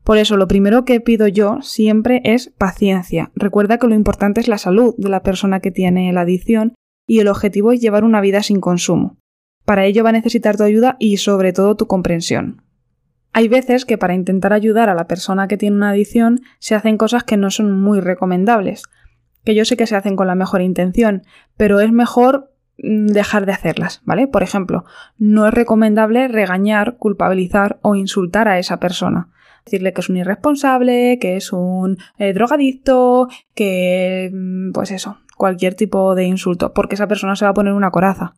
Por 0.04 0.18
eso 0.18 0.36
lo 0.36 0.46
primero 0.46 0.84
que 0.84 1.00
pido 1.00 1.28
yo 1.28 1.62
siempre 1.62 2.20
es 2.24 2.52
paciencia. 2.58 3.32
Recuerda 3.34 3.78
que 3.78 3.86
lo 3.86 3.94
importante 3.94 4.38
es 4.38 4.48
la 4.48 4.58
salud 4.58 4.94
de 4.98 5.08
la 5.08 5.22
persona 5.22 5.60
que 5.60 5.70
tiene 5.70 6.12
la 6.12 6.20
adicción 6.20 6.74
y 7.08 7.20
el 7.20 7.28
objetivo 7.28 7.72
es 7.72 7.80
llevar 7.80 8.04
una 8.04 8.20
vida 8.20 8.42
sin 8.42 8.60
consumo. 8.60 9.16
Para 9.70 9.84
ello 9.84 10.02
va 10.02 10.10
a 10.10 10.14
necesitar 10.14 10.56
tu 10.56 10.64
ayuda 10.64 10.96
y 10.98 11.18
sobre 11.18 11.52
todo 11.52 11.76
tu 11.76 11.86
comprensión. 11.86 12.64
Hay 13.32 13.46
veces 13.46 13.84
que 13.84 13.98
para 13.98 14.14
intentar 14.14 14.52
ayudar 14.52 14.88
a 14.88 14.96
la 14.96 15.06
persona 15.06 15.46
que 15.46 15.56
tiene 15.56 15.76
una 15.76 15.90
adicción 15.90 16.40
se 16.58 16.74
hacen 16.74 16.96
cosas 16.96 17.22
que 17.22 17.36
no 17.36 17.52
son 17.52 17.80
muy 17.80 18.00
recomendables, 18.00 18.82
que 19.44 19.54
yo 19.54 19.64
sé 19.64 19.76
que 19.76 19.86
se 19.86 19.94
hacen 19.94 20.16
con 20.16 20.26
la 20.26 20.34
mejor 20.34 20.60
intención, 20.60 21.22
pero 21.56 21.78
es 21.78 21.92
mejor 21.92 22.52
mm, 22.82 23.06
dejar 23.12 23.46
de 23.46 23.52
hacerlas, 23.52 24.02
¿vale? 24.04 24.26
Por 24.26 24.42
ejemplo, 24.42 24.86
no 25.18 25.46
es 25.46 25.54
recomendable 25.54 26.26
regañar, 26.26 26.96
culpabilizar 26.96 27.78
o 27.82 27.94
insultar 27.94 28.48
a 28.48 28.58
esa 28.58 28.80
persona. 28.80 29.28
Decirle 29.66 29.92
que 29.92 30.00
es 30.00 30.08
un 30.08 30.16
irresponsable, 30.16 31.20
que 31.20 31.36
es 31.36 31.52
un 31.52 31.96
eh, 32.18 32.32
drogadicto, 32.32 33.28
que... 33.54 34.32
Mm, 34.34 34.72
pues 34.72 34.90
eso, 34.90 35.18
cualquier 35.36 35.76
tipo 35.76 36.16
de 36.16 36.24
insulto, 36.24 36.74
porque 36.74 36.96
esa 36.96 37.06
persona 37.06 37.36
se 37.36 37.44
va 37.44 37.52
a 37.52 37.54
poner 37.54 37.72
una 37.72 37.92
coraza 37.92 38.34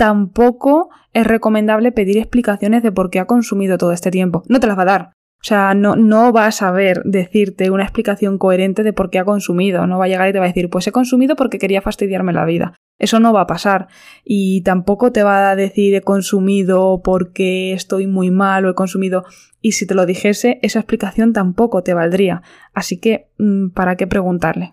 tampoco 0.00 0.88
es 1.12 1.26
recomendable 1.26 1.92
pedir 1.92 2.16
explicaciones 2.16 2.82
de 2.82 2.90
por 2.90 3.10
qué 3.10 3.20
ha 3.20 3.26
consumido 3.26 3.76
todo 3.76 3.92
este 3.92 4.10
tiempo. 4.10 4.42
No 4.48 4.58
te 4.58 4.66
las 4.66 4.78
va 4.78 4.82
a 4.82 4.86
dar. 4.86 5.12
O 5.42 5.44
sea, 5.44 5.74
no, 5.74 6.32
va 6.32 6.46
a 6.46 6.52
saber 6.52 7.02
decirte 7.04 7.70
una 7.70 7.82
explicación 7.82 8.38
coherente 8.38 8.82
de 8.82 8.94
por 8.94 9.10
qué 9.10 9.18
ha 9.18 9.26
consumido. 9.26 9.86
No 9.86 9.98
va 9.98 10.06
a 10.06 10.08
llegar 10.08 10.26
y 10.30 10.32
te 10.32 10.38
va 10.38 10.46
a 10.46 10.48
decir, 10.48 10.70
pues 10.70 10.86
he 10.86 10.92
consumido 10.92 11.36
porque 11.36 11.58
quería 11.58 11.82
fastidiarme 11.82 12.32
la 12.32 12.46
vida. 12.46 12.76
Eso 12.98 13.20
no 13.20 13.34
va 13.34 13.42
a 13.42 13.46
pasar. 13.46 13.88
Y 14.24 14.62
tampoco 14.62 15.12
te 15.12 15.22
va 15.22 15.50
a 15.50 15.56
decir 15.56 15.94
he 15.94 16.00
consumido 16.00 17.02
porque 17.04 17.74
estoy 17.74 18.06
muy 18.06 18.30
mal 18.30 18.64
o 18.64 18.70
he 18.70 18.74
consumido. 18.74 19.26
Y 19.60 19.72
si 19.72 19.86
te 19.86 19.94
lo 19.94 20.06
dijese, 20.06 20.60
esa 20.62 20.78
explicación 20.78 21.34
tampoco 21.34 21.82
te 21.82 21.92
valdría. 21.92 22.40
Así 22.72 22.98
que, 22.98 23.28
mm, 23.36 23.68
¿para 23.72 23.96
qué 23.96 24.06
preguntarle? 24.06 24.72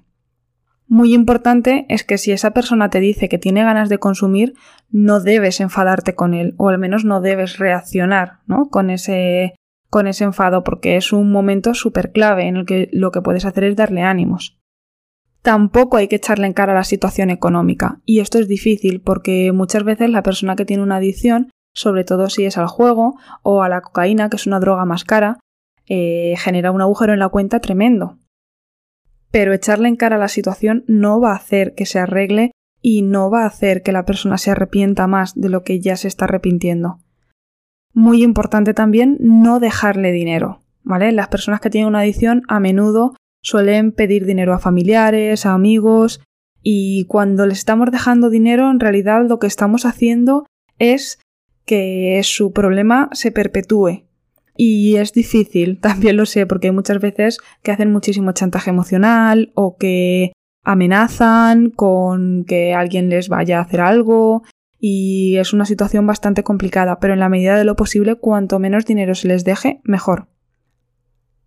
Muy 0.89 1.13
importante 1.13 1.85
es 1.89 2.05
que 2.05 2.17
si 2.17 2.31
esa 2.31 2.51
persona 2.51 2.89
te 2.89 3.01
dice 3.01 3.27
que 3.27 3.37
tiene 3.37 3.63
ganas 3.63 3.89
de 3.89 3.97
consumir, 3.97 4.53
no 4.89 5.19
debes 5.19 5.59
enfadarte 5.59 6.15
con 6.15 6.33
él, 6.33 6.53
o 6.57 6.69
al 6.69 6.77
menos 6.77 7.03
no 7.03 7.19
debes 7.19 7.57
reaccionar 7.57 8.39
¿no? 8.47 8.69
con, 8.69 8.89
ese, 8.89 9.55
con 9.89 10.07
ese 10.07 10.23
enfado, 10.23 10.63
porque 10.63 10.95
es 10.95 11.11
un 11.11 11.29
momento 11.29 11.73
súper 11.73 12.13
clave 12.13 12.47
en 12.47 12.55
el 12.55 12.65
que 12.65 12.89
lo 12.93 13.11
que 13.11 13.21
puedes 13.21 13.43
hacer 13.43 13.65
es 13.65 13.75
darle 13.75 14.01
ánimos. 14.01 14.57
Tampoco 15.41 15.97
hay 15.97 16.07
que 16.07 16.15
echarle 16.15 16.47
en 16.47 16.53
cara 16.53 16.73
la 16.73 16.85
situación 16.85 17.31
económica, 17.31 17.99
y 18.05 18.21
esto 18.21 18.39
es 18.39 18.47
difícil 18.47 19.01
porque 19.01 19.51
muchas 19.51 19.83
veces 19.83 20.09
la 20.09 20.23
persona 20.23 20.55
que 20.55 20.65
tiene 20.65 20.83
una 20.83 20.97
adicción, 20.97 21.51
sobre 21.73 22.05
todo 22.05 22.29
si 22.29 22.45
es 22.45 22.57
al 22.57 22.67
juego 22.67 23.15
o 23.43 23.61
a 23.61 23.69
la 23.69 23.81
cocaína, 23.81 24.29
que 24.29 24.37
es 24.37 24.47
una 24.47 24.61
droga 24.61 24.85
más 24.85 25.03
cara, 25.03 25.39
eh, 25.85 26.35
genera 26.37 26.71
un 26.71 26.81
agujero 26.81 27.11
en 27.13 27.19
la 27.19 27.29
cuenta 27.29 27.59
tremendo 27.59 28.17
pero 29.31 29.53
echarle 29.53 29.87
en 29.87 29.95
cara 29.95 30.17
la 30.17 30.27
situación 30.27 30.83
no 30.87 31.19
va 31.19 31.33
a 31.33 31.37
hacer 31.37 31.75
que 31.75 31.85
se 31.85 31.99
arregle 31.99 32.51
y 32.81 33.01
no 33.01 33.29
va 33.29 33.43
a 33.43 33.47
hacer 33.47 33.83
que 33.83 33.91
la 33.91 34.05
persona 34.05 34.37
se 34.37 34.51
arrepienta 34.51 35.07
más 35.07 35.33
de 35.35 35.49
lo 35.49 35.63
que 35.63 35.79
ya 35.79 35.95
se 35.97 36.07
está 36.07 36.25
arrepintiendo. 36.25 36.99
Muy 37.93 38.23
importante 38.23 38.73
también 38.73 39.17
no 39.19 39.59
dejarle 39.59 40.11
dinero, 40.11 40.61
¿vale? 40.83 41.11
Las 41.11 41.27
personas 41.27 41.59
que 41.59 41.69
tienen 41.69 41.89
una 41.89 41.99
adicción 41.99 42.43
a 42.47 42.59
menudo 42.59 43.15
suelen 43.41 43.91
pedir 43.91 44.25
dinero 44.25 44.53
a 44.53 44.59
familiares, 44.59 45.45
a 45.45 45.53
amigos, 45.53 46.21
y 46.61 47.05
cuando 47.05 47.45
les 47.45 47.59
estamos 47.59 47.91
dejando 47.91 48.29
dinero, 48.29 48.69
en 48.69 48.79
realidad 48.79 49.25
lo 49.27 49.39
que 49.39 49.47
estamos 49.47 49.85
haciendo 49.85 50.45
es 50.79 51.19
que 51.65 52.19
su 52.23 52.53
problema 52.53 53.09
se 53.13 53.31
perpetúe, 53.31 54.06
y 54.57 54.97
es 54.97 55.13
difícil, 55.13 55.79
también 55.81 56.17
lo 56.17 56.25
sé, 56.25 56.45
porque 56.45 56.67
hay 56.67 56.73
muchas 56.73 56.99
veces 56.99 57.39
que 57.63 57.71
hacen 57.71 57.91
muchísimo 57.91 58.31
chantaje 58.33 58.69
emocional 58.69 59.51
o 59.55 59.77
que 59.77 60.33
amenazan 60.63 61.69
con 61.69 62.43
que 62.45 62.73
alguien 62.73 63.09
les 63.09 63.29
vaya 63.29 63.59
a 63.59 63.61
hacer 63.61 63.79
algo 63.79 64.43
y 64.79 65.37
es 65.37 65.53
una 65.53 65.65
situación 65.65 66.05
bastante 66.05 66.43
complicada, 66.43 66.99
pero 66.99 67.13
en 67.13 67.19
la 67.19 67.29
medida 67.29 67.57
de 67.57 67.63
lo 67.63 67.75
posible, 67.75 68.15
cuanto 68.15 68.59
menos 68.59 68.85
dinero 68.85 69.15
se 69.15 69.27
les 69.27 69.43
deje, 69.43 69.79
mejor. 69.83 70.27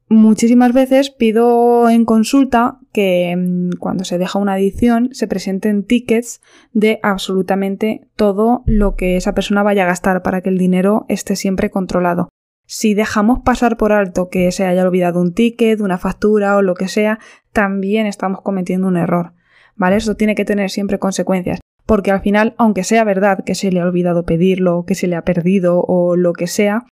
Muchísimas 0.08 0.72
veces 0.72 1.10
pido 1.10 1.88
en 1.88 2.04
consulta 2.04 2.80
que 2.92 3.36
mm, 3.36 3.78
cuando 3.78 4.02
se 4.02 4.18
deja 4.18 4.40
una 4.40 4.54
adicción 4.54 5.10
se 5.12 5.28
presenten 5.28 5.84
tickets 5.84 6.40
de 6.72 6.98
absolutamente 7.04 8.08
todo 8.16 8.64
lo 8.66 8.96
que 8.96 9.16
esa 9.16 9.34
persona 9.34 9.62
vaya 9.62 9.84
a 9.84 9.86
gastar 9.86 10.22
para 10.22 10.40
que 10.40 10.48
el 10.48 10.58
dinero 10.58 11.06
esté 11.08 11.36
siempre 11.36 11.70
controlado. 11.70 12.28
Si 12.72 12.94
dejamos 12.94 13.40
pasar 13.40 13.76
por 13.76 13.90
alto 13.90 14.28
que 14.28 14.52
se 14.52 14.64
haya 14.64 14.84
olvidado 14.84 15.20
un 15.20 15.34
ticket, 15.34 15.80
una 15.80 15.98
factura 15.98 16.56
o 16.56 16.62
lo 16.62 16.74
que 16.74 16.86
sea, 16.86 17.18
también 17.52 18.06
estamos 18.06 18.42
cometiendo 18.42 18.86
un 18.86 18.96
error. 18.96 19.32
¿Vale? 19.74 19.96
Eso 19.96 20.14
tiene 20.14 20.36
que 20.36 20.44
tener 20.44 20.70
siempre 20.70 21.00
consecuencias. 21.00 21.58
Porque 21.84 22.12
al 22.12 22.20
final, 22.20 22.54
aunque 22.58 22.84
sea 22.84 23.02
verdad 23.02 23.42
que 23.44 23.56
se 23.56 23.72
le 23.72 23.80
ha 23.80 23.84
olvidado 23.84 24.24
pedirlo, 24.24 24.84
que 24.86 24.94
se 24.94 25.08
le 25.08 25.16
ha 25.16 25.24
perdido 25.24 25.80
o 25.80 26.14
lo 26.14 26.32
que 26.32 26.46
sea, 26.46 26.86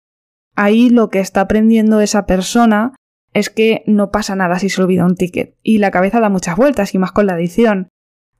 ahí 0.55 0.89
lo 0.89 1.11
que 1.11 1.19
está 1.19 1.41
aprendiendo 1.41 2.01
esa 2.01 2.25
persona 2.25 2.95
es 3.33 3.51
que 3.51 3.83
no 3.85 4.09
pasa 4.09 4.35
nada 4.35 4.57
si 4.57 4.69
se 4.69 4.81
olvida 4.81 5.05
un 5.05 5.13
ticket. 5.13 5.53
Y 5.61 5.77
la 5.77 5.91
cabeza 5.91 6.19
da 6.19 6.29
muchas 6.29 6.55
vueltas, 6.57 6.95
y 6.95 6.97
más 6.97 7.11
con 7.11 7.27
la 7.27 7.33
adicción. 7.33 7.89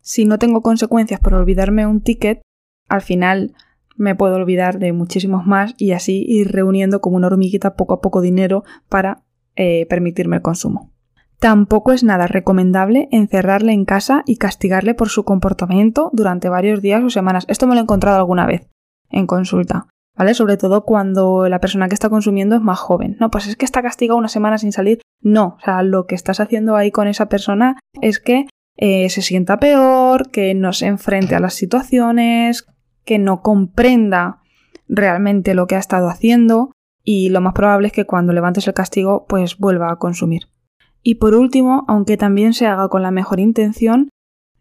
Si 0.01 0.25
no 0.25 0.39
tengo 0.39 0.63
consecuencias 0.63 1.19
por 1.19 1.35
olvidarme 1.35 1.85
un 1.85 2.01
ticket, 2.01 2.41
al 2.89 3.03
final 3.03 3.53
me 3.97 4.15
puedo 4.15 4.35
olvidar 4.35 4.79
de 4.79 4.93
muchísimos 4.93 5.45
más 5.45 5.73
y 5.77 5.91
así 5.91 6.23
ir 6.27 6.51
reuniendo 6.51 7.01
como 7.01 7.17
una 7.17 7.27
hormiguita 7.27 7.75
poco 7.75 7.95
a 7.95 8.01
poco 8.01 8.21
dinero 8.21 8.63
para 8.87 9.23
eh, 9.55 9.85
permitirme 9.89 10.37
el 10.37 10.41
consumo. 10.41 10.93
Tampoco 11.39 11.91
es 11.91 12.03
nada 12.03 12.25
recomendable 12.25 13.09
encerrarle 13.11 13.71
en 13.71 13.85
casa 13.85 14.23
y 14.25 14.37
castigarle 14.37 14.95
por 14.95 15.09
su 15.09 15.23
comportamiento 15.23 16.09
durante 16.13 16.49
varios 16.49 16.81
días 16.81 17.03
o 17.03 17.09
semanas. 17.09 17.45
Esto 17.47 17.67
me 17.67 17.75
lo 17.75 17.81
he 17.81 17.83
encontrado 17.83 18.17
alguna 18.17 18.47
vez 18.47 18.67
en 19.09 19.27
consulta, 19.27 19.87
¿vale? 20.15 20.33
Sobre 20.33 20.57
todo 20.57 20.83
cuando 20.83 21.47
la 21.47 21.59
persona 21.59 21.87
que 21.87 21.93
está 21.93 22.09
consumiendo 22.09 22.55
es 22.55 22.61
más 22.61 22.79
joven. 22.79 23.17
No, 23.19 23.29
pues 23.29 23.47
es 23.47 23.55
que 23.55 23.65
está 23.65 23.83
castigado 23.83 24.17
una 24.17 24.29
semana 24.29 24.57
sin 24.57 24.71
salir. 24.71 24.99
No, 25.21 25.57
o 25.57 25.59
sea, 25.63 25.83
lo 25.83 26.07
que 26.07 26.15
estás 26.15 26.39
haciendo 26.39 26.75
ahí 26.75 26.91
con 26.91 27.07
esa 27.07 27.29
persona 27.29 27.79
es 28.01 28.19
que 28.19 28.47
eh, 28.75 29.09
se 29.09 29.21
sienta 29.21 29.59
peor, 29.59 30.31
que 30.31 30.55
no 30.55 30.73
se 30.73 30.87
enfrente 30.87 31.35
a 31.35 31.39
las 31.39 31.53
situaciones, 31.53 32.67
que 33.07 33.17
no 33.17 33.41
comprenda 33.41 34.41
realmente 34.89 35.55
lo 35.55 35.65
que 35.65 35.75
ha 35.75 35.79
estado 35.79 36.09
haciendo 36.09 36.71
y 37.03 37.29
lo 37.29 37.39
más 37.39 37.53
probable 37.53 37.87
es 37.87 37.93
que 37.93 38.05
cuando 38.05 38.33
levantes 38.33 38.67
el 38.67 38.73
castigo 38.73 39.25
pues 39.27 39.57
vuelva 39.57 39.91
a 39.91 39.95
consumir. 39.95 40.49
Y 41.01 41.15
por 41.15 41.33
último, 41.35 41.85
aunque 41.87 42.17
también 42.17 42.53
se 42.53 42.67
haga 42.67 42.89
con 42.89 43.01
la 43.01 43.11
mejor 43.11 43.39
intención, 43.39 44.09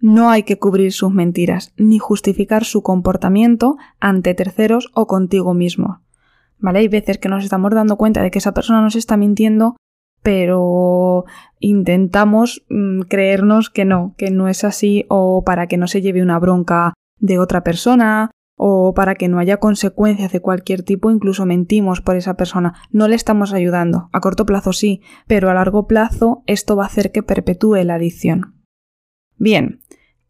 no 0.00 0.30
hay 0.30 0.44
que 0.44 0.60
cubrir 0.60 0.92
sus 0.92 1.12
mentiras 1.12 1.72
ni 1.76 1.98
justificar 1.98 2.64
su 2.64 2.82
comportamiento 2.82 3.78
ante 3.98 4.32
terceros 4.34 4.90
o 4.94 5.08
contigo 5.08 5.52
mismo. 5.52 6.02
¿Vale? 6.58 6.78
Hay 6.78 6.88
veces 6.88 7.18
que 7.18 7.28
nos 7.28 7.42
estamos 7.42 7.72
dando 7.72 7.96
cuenta 7.96 8.22
de 8.22 8.30
que 8.30 8.38
esa 8.38 8.54
persona 8.54 8.80
nos 8.80 8.94
está 8.94 9.16
mintiendo, 9.16 9.76
pero 10.22 11.24
intentamos 11.58 12.64
mm, 12.70 13.00
creernos 13.02 13.70
que 13.70 13.84
no, 13.84 14.14
que 14.16 14.30
no 14.30 14.46
es 14.46 14.62
así 14.62 15.04
o 15.08 15.42
para 15.44 15.66
que 15.66 15.78
no 15.78 15.88
se 15.88 16.00
lleve 16.00 16.22
una 16.22 16.38
bronca 16.38 16.94
de 17.18 17.40
otra 17.40 17.64
persona 17.64 18.30
o 18.56 18.94
para 18.94 19.14
que 19.14 19.28
no 19.28 19.38
haya 19.38 19.58
consecuencias 19.58 20.32
de 20.32 20.40
cualquier 20.40 20.82
tipo, 20.82 21.10
incluso 21.10 21.44
mentimos 21.46 22.00
por 22.00 22.16
esa 22.16 22.34
persona. 22.34 22.74
No 22.90 23.06
le 23.06 23.14
estamos 23.14 23.52
ayudando. 23.52 24.08
A 24.12 24.20
corto 24.20 24.46
plazo 24.46 24.72
sí, 24.72 25.02
pero 25.26 25.50
a 25.50 25.54
largo 25.54 25.86
plazo 25.86 26.42
esto 26.46 26.74
va 26.74 26.84
a 26.84 26.86
hacer 26.86 27.12
que 27.12 27.22
perpetúe 27.22 27.84
la 27.84 27.94
adicción. 27.94 28.54
Bien, 29.36 29.80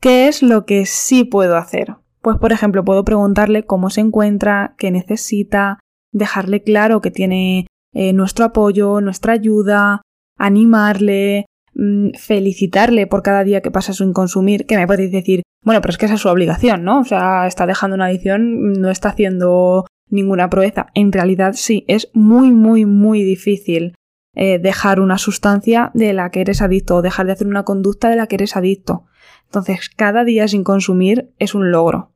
¿qué 0.00 0.26
es 0.26 0.42
lo 0.42 0.66
que 0.66 0.86
sí 0.86 1.24
puedo 1.24 1.56
hacer? 1.56 1.96
Pues 2.20 2.38
por 2.38 2.52
ejemplo 2.52 2.84
puedo 2.84 3.04
preguntarle 3.04 3.64
cómo 3.64 3.90
se 3.90 4.00
encuentra, 4.00 4.74
qué 4.78 4.90
necesita, 4.90 5.78
dejarle 6.12 6.62
claro 6.62 7.00
que 7.00 7.12
tiene 7.12 7.68
eh, 7.94 8.12
nuestro 8.12 8.46
apoyo, 8.46 9.00
nuestra 9.00 9.34
ayuda, 9.34 10.02
animarle, 10.36 11.46
mm, 11.76 12.10
felicitarle 12.18 13.06
por 13.06 13.22
cada 13.22 13.44
día 13.44 13.60
que 13.60 13.70
pasa 13.70 13.92
sin 13.92 14.12
consumir, 14.12 14.66
que 14.66 14.76
me 14.76 14.86
podéis 14.86 15.12
decir, 15.12 15.42
bueno, 15.62 15.80
pero 15.80 15.92
es 15.92 15.98
que 15.98 16.06
esa 16.06 16.14
es 16.14 16.20
su 16.20 16.28
obligación, 16.28 16.84
¿no? 16.84 17.00
O 17.00 17.04
sea, 17.04 17.46
está 17.46 17.66
dejando 17.66 17.94
una 17.94 18.06
adicción, 18.06 18.72
no 18.72 18.90
está 18.90 19.10
haciendo 19.10 19.86
ninguna 20.08 20.50
proeza. 20.50 20.86
En 20.94 21.12
realidad 21.12 21.54
sí, 21.54 21.84
es 21.88 22.10
muy, 22.12 22.50
muy, 22.50 22.86
muy 22.86 23.22
difícil 23.22 23.94
eh, 24.34 24.58
dejar 24.58 25.00
una 25.00 25.18
sustancia 25.18 25.90
de 25.94 26.12
la 26.12 26.30
que 26.30 26.42
eres 26.42 26.62
adicto 26.62 26.96
o 26.96 27.02
dejar 27.02 27.26
de 27.26 27.32
hacer 27.32 27.46
una 27.46 27.64
conducta 27.64 28.10
de 28.10 28.16
la 28.16 28.26
que 28.26 28.36
eres 28.36 28.56
adicto. 28.56 29.06
Entonces, 29.46 29.88
cada 29.88 30.24
día 30.24 30.46
sin 30.46 30.64
consumir 30.64 31.32
es 31.38 31.54
un 31.54 31.70
logro. 31.70 32.12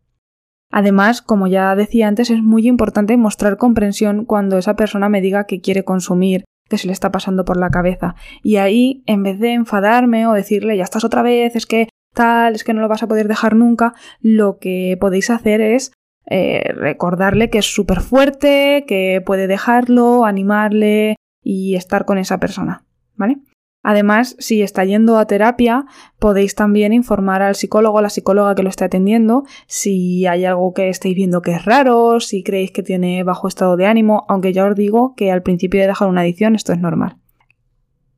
Además, 0.70 1.22
como 1.22 1.48
ya 1.48 1.74
decía 1.74 2.06
antes, 2.06 2.30
es 2.30 2.42
muy 2.42 2.68
importante 2.68 3.16
mostrar 3.16 3.56
comprensión 3.56 4.24
cuando 4.24 4.58
esa 4.58 4.76
persona 4.76 5.08
me 5.08 5.20
diga 5.20 5.44
que 5.44 5.60
quiere 5.60 5.84
consumir, 5.84 6.44
que 6.70 6.78
se 6.78 6.86
le 6.86 6.94
está 6.94 7.12
pasando 7.12 7.44
por 7.44 7.58
la 7.58 7.68
cabeza. 7.68 8.14
Y 8.42 8.56
ahí, 8.56 9.02
en 9.06 9.22
vez 9.22 9.38
de 9.38 9.52
enfadarme 9.52 10.26
o 10.26 10.32
decirle 10.32 10.76
ya 10.76 10.84
estás 10.84 11.04
otra 11.04 11.22
vez, 11.22 11.56
es 11.56 11.66
que 11.66 11.88
tal, 12.14 12.54
es 12.54 12.64
que 12.64 12.72
no 12.72 12.80
lo 12.80 12.88
vas 12.88 13.02
a 13.02 13.08
poder 13.08 13.28
dejar 13.28 13.54
nunca, 13.54 13.92
lo 14.20 14.58
que 14.58 14.96
podéis 15.00 15.30
hacer 15.30 15.60
es 15.60 15.92
eh, 16.26 16.72
recordarle 16.74 17.50
que 17.50 17.58
es 17.58 17.66
súper 17.66 18.00
fuerte, 18.00 18.84
que 18.86 19.22
puede 19.24 19.46
dejarlo, 19.46 20.24
animarle 20.24 21.16
y 21.42 21.74
estar 21.74 22.04
con 22.04 22.18
esa 22.18 22.38
persona, 22.38 22.84
¿vale? 23.16 23.38
Además, 23.82 24.36
si 24.38 24.62
está 24.62 24.84
yendo 24.84 25.18
a 25.18 25.26
terapia, 25.26 25.86
podéis 26.18 26.54
también 26.54 26.92
informar 26.92 27.40
al 27.40 27.54
psicólogo 27.54 27.98
o 27.98 28.02
la 28.02 28.10
psicóloga 28.10 28.54
que 28.54 28.62
lo 28.62 28.68
esté 28.68 28.84
atendiendo 28.84 29.44
si 29.66 30.26
hay 30.26 30.44
algo 30.44 30.74
que 30.74 30.90
estéis 30.90 31.16
viendo 31.16 31.40
que 31.40 31.52
es 31.52 31.64
raro, 31.64 32.20
si 32.20 32.42
creéis 32.42 32.72
que 32.72 32.82
tiene 32.82 33.22
bajo 33.24 33.48
estado 33.48 33.76
de 33.76 33.86
ánimo, 33.86 34.24
aunque 34.28 34.52
ya 34.52 34.66
os 34.66 34.74
digo 34.74 35.14
que 35.16 35.32
al 35.32 35.42
principio 35.42 35.80
de 35.80 35.86
dejar 35.86 36.08
una 36.08 36.20
adicción 36.20 36.54
esto 36.54 36.72
es 36.72 36.78
normal. 36.78 37.16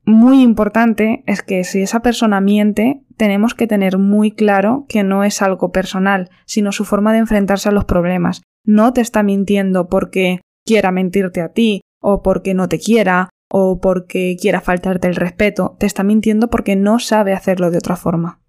Muy 0.05 0.43
importante 0.43 1.23
es 1.27 1.43
que 1.43 1.63
si 1.63 1.83
esa 1.83 2.01
persona 2.01 2.41
miente, 2.41 3.05
tenemos 3.17 3.55
que 3.55 3.69
tener 3.69 3.99
muy 3.99 4.33
claro 4.33 4.85
que 4.89 5.05
no 5.05 5.23
es 5.23 5.43
algo 5.43 5.71
personal, 5.71 6.29
sino 6.45 6.73
su 6.73 6.85
forma 6.85 7.13
de 7.13 7.21
enfrentarse 7.21 7.69
a 7.69 7.73
los 7.73 7.85
problemas. 7.85 8.43
No 8.65 8.93
te 8.93 9.01
está 9.01 9.23
mintiendo 9.23 9.89
porque 9.89 10.41
quiera 10.67 10.91
mentirte 10.91 11.41
a 11.41 11.51
ti, 11.51 11.83
o 12.01 12.21
porque 12.21 12.53
no 12.53 12.69
te 12.69 12.81
quiera, 12.81 13.31
o 13.55 13.81
porque 13.81 14.35
quiera 14.41 14.63
faltarte 14.63 15.09
el 15.09 15.15
respeto, 15.15 15.77
te 15.79 15.85
está 15.85 16.03
mintiendo 16.03 16.49
porque 16.49 16.75
no 16.75 16.99
sabe 16.99 17.35
hacerlo 17.35 17.71
de 17.71 17.77
otra 17.77 17.97
forma. 17.97 18.41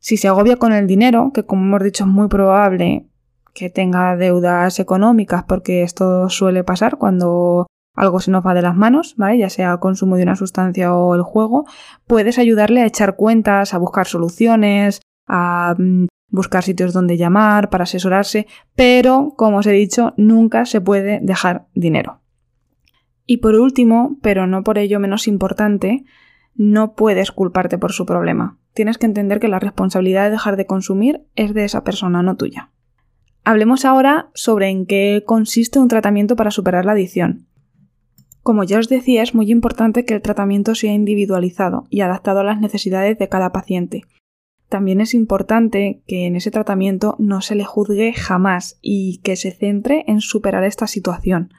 Si 0.00 0.16
se 0.16 0.26
agobia 0.26 0.56
con 0.56 0.72
el 0.72 0.88
dinero, 0.88 1.30
que 1.32 1.44
como 1.44 1.62
hemos 1.62 1.84
dicho 1.84 2.02
es 2.02 2.10
muy 2.10 2.26
probable 2.26 3.06
que 3.54 3.70
tenga 3.70 4.16
deudas 4.16 4.80
económicas, 4.80 5.44
porque 5.44 5.84
esto 5.84 6.28
suele 6.28 6.64
pasar 6.64 6.96
cuando 6.96 7.68
algo 7.94 8.18
se 8.18 8.32
nos 8.32 8.44
va 8.44 8.54
de 8.54 8.62
las 8.62 8.74
manos, 8.74 9.14
¿vale? 9.16 9.38
Ya 9.38 9.50
sea 9.50 9.76
consumo 9.76 10.16
de 10.16 10.24
una 10.24 10.34
sustancia 10.34 10.96
o 10.96 11.14
el 11.14 11.22
juego, 11.22 11.64
puedes 12.08 12.36
ayudarle 12.40 12.80
a 12.82 12.86
echar 12.86 13.14
cuentas, 13.14 13.72
a 13.72 13.78
buscar 13.78 14.08
soluciones, 14.08 15.00
a 15.28 15.76
mm, 15.78 16.06
buscar 16.28 16.64
sitios 16.64 16.92
donde 16.92 17.16
llamar, 17.16 17.70
para 17.70 17.84
asesorarse, 17.84 18.48
pero, 18.74 19.34
como 19.36 19.58
os 19.58 19.66
he 19.68 19.72
dicho, 19.72 20.12
nunca 20.16 20.66
se 20.66 20.80
puede 20.80 21.20
dejar 21.22 21.68
dinero. 21.72 22.20
Y 23.30 23.36
por 23.36 23.54
último, 23.54 24.18
pero 24.22 24.48
no 24.48 24.64
por 24.64 24.76
ello 24.76 24.98
menos 24.98 25.28
importante, 25.28 26.04
no 26.56 26.96
puedes 26.96 27.30
culparte 27.30 27.78
por 27.78 27.92
su 27.92 28.04
problema. 28.04 28.58
Tienes 28.74 28.98
que 28.98 29.06
entender 29.06 29.38
que 29.38 29.46
la 29.46 29.60
responsabilidad 29.60 30.24
de 30.24 30.32
dejar 30.32 30.56
de 30.56 30.66
consumir 30.66 31.22
es 31.36 31.54
de 31.54 31.64
esa 31.64 31.84
persona, 31.84 32.24
no 32.24 32.36
tuya. 32.36 32.72
Hablemos 33.44 33.84
ahora 33.84 34.30
sobre 34.34 34.68
en 34.68 34.84
qué 34.84 35.22
consiste 35.24 35.78
un 35.78 35.86
tratamiento 35.86 36.34
para 36.34 36.50
superar 36.50 36.84
la 36.84 36.90
adicción. 36.90 37.46
Como 38.42 38.64
ya 38.64 38.80
os 38.80 38.88
decía, 38.88 39.22
es 39.22 39.32
muy 39.32 39.48
importante 39.52 40.04
que 40.04 40.14
el 40.14 40.22
tratamiento 40.22 40.74
sea 40.74 40.92
individualizado 40.92 41.86
y 41.88 42.00
adaptado 42.00 42.40
a 42.40 42.44
las 42.44 42.60
necesidades 42.60 43.16
de 43.16 43.28
cada 43.28 43.52
paciente. 43.52 44.02
También 44.68 45.00
es 45.00 45.14
importante 45.14 46.02
que 46.08 46.26
en 46.26 46.34
ese 46.34 46.50
tratamiento 46.50 47.14
no 47.20 47.42
se 47.42 47.54
le 47.54 47.62
juzgue 47.62 48.12
jamás 48.12 48.80
y 48.82 49.18
que 49.18 49.36
se 49.36 49.52
centre 49.52 50.02
en 50.08 50.20
superar 50.20 50.64
esta 50.64 50.88
situación. 50.88 51.52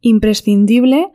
Imprescindible 0.00 1.08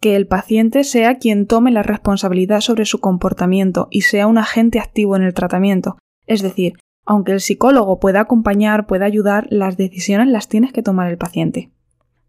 que 0.00 0.16
el 0.16 0.26
paciente 0.26 0.82
sea 0.84 1.18
quien 1.18 1.46
tome 1.46 1.70
la 1.70 1.82
responsabilidad 1.82 2.60
sobre 2.60 2.86
su 2.86 3.00
comportamiento 3.00 3.88
y 3.90 4.02
sea 4.02 4.26
un 4.26 4.38
agente 4.38 4.78
activo 4.78 5.14
en 5.16 5.22
el 5.22 5.34
tratamiento. 5.34 5.98
Es 6.26 6.42
decir, 6.42 6.78
aunque 7.04 7.32
el 7.32 7.40
psicólogo 7.40 8.00
pueda 8.00 8.20
acompañar, 8.20 8.86
pueda 8.86 9.04
ayudar, 9.04 9.46
las 9.50 9.76
decisiones 9.76 10.28
las 10.28 10.48
tienes 10.48 10.72
que 10.72 10.82
tomar 10.82 11.10
el 11.10 11.18
paciente. 11.18 11.70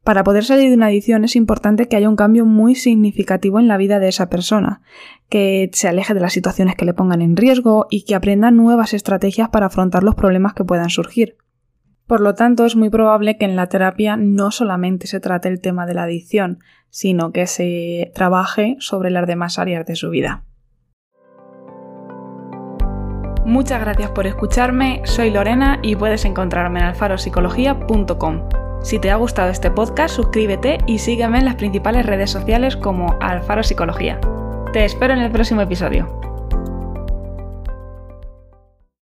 Para 0.03 0.24
poder 0.24 0.44
salir 0.44 0.70
de 0.70 0.75
una 0.75 0.88
adicción 0.88 1.24
es 1.24 1.36
importante 1.36 1.88
que 1.88 1.96
haya 1.96 2.10
un 2.10 2.15
cambio 2.15 2.46
muy 2.46 2.74
significativo 2.74 3.60
en 3.60 3.68
la 3.68 3.77
vida 3.77 4.00
de 4.00 4.08
esa 4.08 4.30
persona, 4.30 4.82
que 5.30 5.70
se 5.74 5.88
aleje 5.88 6.15
de 6.15 6.20
las 6.20 6.34
situaciones 6.34 6.75
que 6.75 6.86
le 6.86 6.96
pongan 6.96 7.22
en 7.22 7.38
riesgo 7.38 7.86
y 7.91 8.03
que 8.03 8.15
aprenda 8.15 8.50
nuevas 8.50 8.96
estrategias 8.96 9.50
para 9.50 9.68
afrontar 9.68 10.03
los 10.03 10.15
problemas 10.15 10.56
que 10.56 10.63
puedan 10.63 10.89
surgir. 10.89 11.38
Por 12.12 12.20
lo 12.20 12.36
tanto, 12.36 12.65
es 12.65 12.75
muy 12.75 12.89
probable 12.89 13.38
que 13.38 13.46
en 13.46 13.56
la 13.56 13.68
terapia 13.68 14.18
no 14.18 14.51
solamente 14.51 15.08
se 15.08 15.22
trate 15.22 15.48
el 15.48 15.62
tema 15.62 15.86
de 15.86 15.94
la 15.94 16.03
adicción, 16.03 16.60
sino 16.89 17.32
que 17.32 17.48
se 17.48 18.12
trabaje 18.13 18.75
sobre 18.80 19.12
las 19.12 19.25
demás 19.25 19.58
áreas 19.58 19.86
de 19.86 19.96
su 19.96 20.10
vida. 20.10 20.44
Muchas 23.46 23.80
gracias 23.80 24.12
por 24.12 24.27
escucharme, 24.27 25.00
soy 25.06 25.32
Lorena 25.32 25.80
y 25.82 25.96
puedes 25.96 26.25
encontrarme 26.25 26.82
en 26.82 26.88
alfaropsicología.com. 26.88 28.50
Si 28.84 29.00
te 29.00 29.10
ha 29.10 29.15
gustado 29.15 29.50
este 29.50 29.72
podcast, 29.72 30.13
suscríbete 30.13 30.80
y 30.88 31.00
sígueme 31.00 31.39
en 31.39 31.46
las 31.46 31.56
principales 31.56 32.06
redes 32.06 32.30
sociales 32.30 32.75
como 32.75 33.15
Alfaro 33.22 33.63
Psicología. 33.63 34.20
Te 34.74 34.84
espero 34.84 35.13
en 35.13 35.20
el 35.20 35.32
próximo 35.32 35.62
episodio. 35.62 36.31